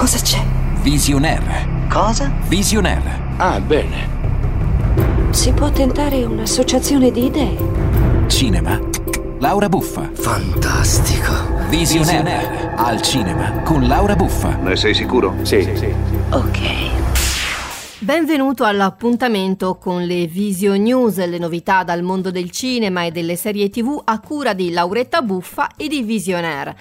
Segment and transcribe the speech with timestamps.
[0.00, 0.42] Cosa c'è?
[0.80, 1.86] Visionaire.
[1.90, 2.32] Cosa?
[2.48, 3.20] Visionaire.
[3.36, 4.08] Ah, bene.
[5.28, 7.58] Si può tentare un'associazione di idee.
[8.26, 8.80] Cinema.
[9.40, 10.08] Laura Buffa.
[10.14, 11.34] Fantastico.
[11.68, 12.72] Visionaire.
[12.76, 14.56] Al cinema con Laura Buffa.
[14.56, 15.34] Ne sei sicuro?
[15.42, 15.92] Sì, sì.
[16.30, 16.60] Ok.
[17.98, 23.68] Benvenuto all'appuntamento con le Vision News, le novità dal mondo del cinema e delle serie
[23.68, 26.74] tv a cura di Lauretta Buffa e di Visionaire.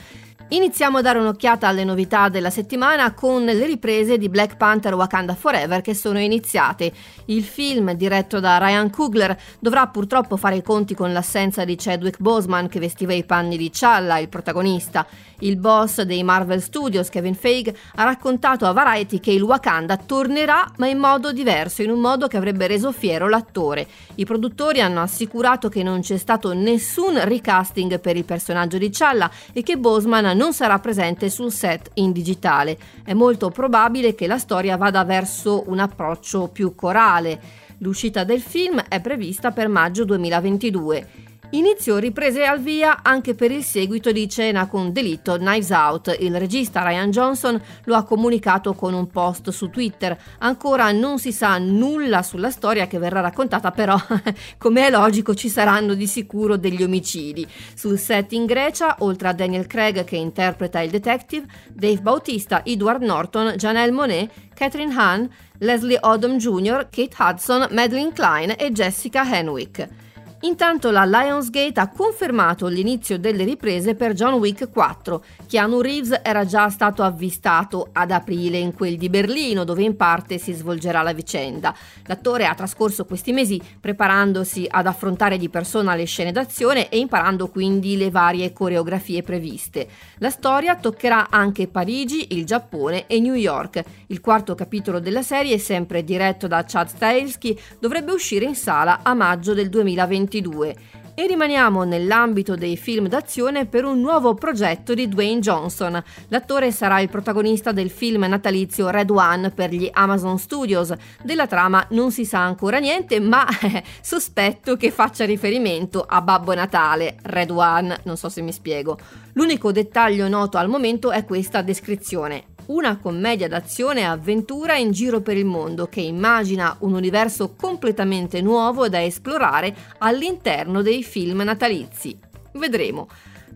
[0.51, 5.35] Iniziamo a dare un'occhiata alle novità della settimana con le riprese di Black Panther Wakanda
[5.35, 6.91] Forever che sono iniziate.
[7.25, 12.19] Il film, diretto da Ryan Coogler, dovrà purtroppo fare i conti con l'assenza di Chadwick
[12.19, 15.05] Boseman che vestiva i panni di Challa, il protagonista.
[15.41, 20.69] Il boss dei Marvel Studios, Kevin Feige, ha raccontato a Variety che il Wakanda tornerà
[20.77, 23.87] ma in modo diverso, in un modo che avrebbe reso fiero l'attore.
[24.15, 29.29] I produttori hanno assicurato che non c'è stato nessun recasting per il personaggio di Challa
[29.53, 32.77] e che Boseman non sarà presente sul set in digitale.
[33.03, 37.41] È molto probabile che la storia vada verso un approccio più corale.
[37.79, 41.28] L'uscita del film è prevista per maggio 2022.
[41.51, 46.15] Inizio riprese al via anche per il seguito di Cena con Delitto Knives Out.
[46.19, 50.15] Il regista Ryan Johnson lo ha comunicato con un post su Twitter.
[50.39, 53.97] Ancora non si sa nulla sulla storia che verrà raccontata, però,
[54.59, 57.47] come è logico, ci saranno di sicuro degli omicidi.
[57.73, 63.01] Sul set in Grecia, oltre a Daniel Craig che interpreta il detective, Dave Bautista, Edward
[63.01, 70.08] Norton, Janelle Monet, Catherine Hahn, Leslie Odom Jr., Kate Hudson, Madeline Klein e Jessica Henwick.
[70.43, 75.21] Intanto la Lionsgate ha confermato l'inizio delle riprese per John Wick 4.
[75.45, 80.37] Keanu Reeves era già stato avvistato ad aprile in quel di Berlino, dove in parte
[80.37, 81.75] si svolgerà la vicenda.
[82.05, 87.49] L'attore ha trascorso questi mesi preparandosi ad affrontare di persona le scene d'azione e imparando
[87.49, 89.89] quindi le varie coreografie previste.
[90.19, 93.83] La storia toccherà anche Parigi, il Giappone e New York.
[94.07, 99.13] Il quarto capitolo della serie, sempre diretto da Chad Stahelski, dovrebbe uscire in sala a
[99.13, 100.75] maggio del 2020 2022
[101.15, 106.01] e rimaniamo nell'ambito dei film d'azione per un nuovo progetto di Dwayne Johnson.
[106.29, 110.93] L'attore sarà il protagonista del film natalizio Red One per gli Amazon Studios.
[111.21, 113.45] Della trama non si sa ancora niente, ma
[114.01, 118.97] sospetto che faccia riferimento a Babbo Natale, Red One, non so se mi spiego.
[119.33, 125.21] L'unico dettaglio noto al momento è questa descrizione una commedia d'azione e avventura in giro
[125.21, 132.17] per il mondo che immagina un universo completamente nuovo da esplorare all'interno dei film natalizi.
[132.53, 133.07] Vedremo.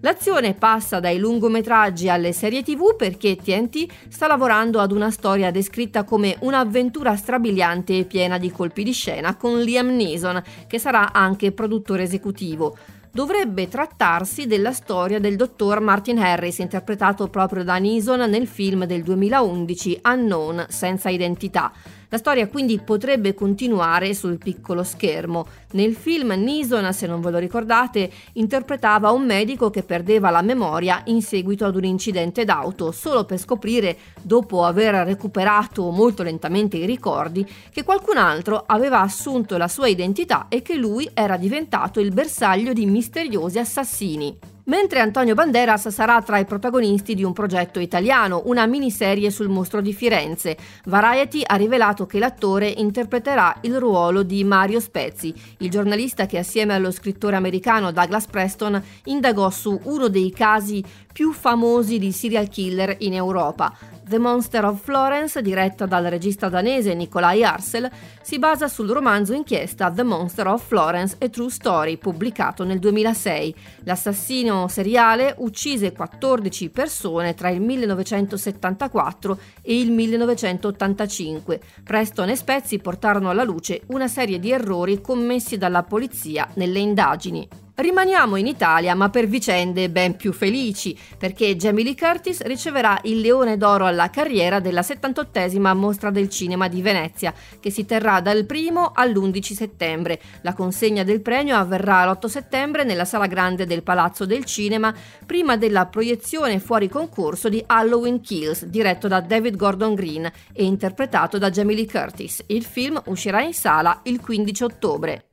[0.01, 6.03] L'azione passa dai lungometraggi alle serie tv perché TNT sta lavorando ad una storia descritta
[6.03, 11.53] come un'avventura strabiliante e piena di colpi di scena con Liam Neeson, che sarà anche
[11.53, 12.75] produttore esecutivo
[13.13, 19.03] dovrebbe trattarsi della storia del dottor Martin Harris, interpretato proprio da Neeson nel film del
[19.03, 21.72] 2011 Unknown, senza identità.
[22.13, 25.47] La storia quindi potrebbe continuare sul piccolo schermo.
[25.72, 31.01] Nel film Nison, se non ve lo ricordate, interpretava un medico che perdeva la memoria
[31.06, 36.85] in seguito ad un incidente d'auto, solo per scoprire, dopo aver recuperato molto lentamente i
[36.85, 42.13] ricordi, che qualcun altro aveva assunto la sua identità e che lui era diventato il
[42.13, 44.53] bersaglio di misteriosi assassini.
[44.66, 49.81] Mentre Antonio Banderas sarà tra i protagonisti di un progetto italiano, una miniserie sul mostro
[49.81, 50.56] di Firenze.
[50.85, 56.74] Variety ha rivelato che l'attore interpreterà il ruolo di Mario Spezzi, il giornalista che assieme
[56.74, 60.81] allo scrittore americano Douglas Preston indagò su uno dei casi
[61.12, 63.75] più famosi di serial killer in Europa.
[64.06, 67.90] The Monster of Florence, diretta dal regista danese Nikolai Arcel,
[68.22, 73.56] si basa sul romanzo inchiesta The Monster of Florence A True Story, pubblicato nel 2006.
[73.84, 81.62] L'assassino seriale uccise 14 persone tra il 1974 e il 1985.
[81.84, 87.47] Preston e Spezzi portarono alla luce una serie di errori commessi dalla polizia nelle indagini.
[87.75, 93.19] Rimaniamo in Italia, ma per vicende ben più felici, perché Jamie Lee Curtis riceverà il
[93.19, 98.45] Leone d'Oro alla carriera della 78esima Mostra del Cinema di Venezia, che si terrà dal
[98.48, 100.21] 1 all'11 settembre.
[100.42, 104.94] La consegna del premio avverrà l'8 settembre nella Sala Grande del Palazzo del Cinema,
[105.25, 111.39] prima della proiezione fuori concorso di Halloween Kills, diretto da David Gordon Green e interpretato
[111.39, 112.44] da Jamie Lee Curtis.
[112.45, 115.25] Il film uscirà in sala il 15 ottobre.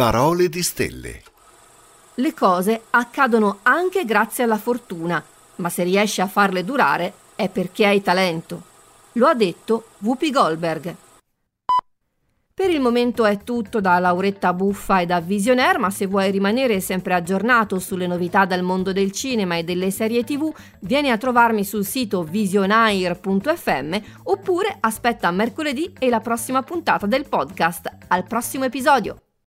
[0.00, 1.22] Parole di stelle.
[2.14, 5.22] Le cose accadono anche grazie alla fortuna,
[5.56, 8.62] ma se riesci a farle durare è perché hai talento.
[9.12, 10.94] Lo ha detto Whoopi Goldberg.
[12.54, 16.80] Per il momento è tutto da Lauretta Buffa e da Visionaire, ma se vuoi rimanere
[16.80, 21.62] sempre aggiornato sulle novità dal mondo del cinema e delle serie tv, vieni a trovarmi
[21.62, 27.96] sul sito visionaire.fm oppure aspetta mercoledì e la prossima puntata del podcast.
[28.08, 29.24] Al prossimo episodio!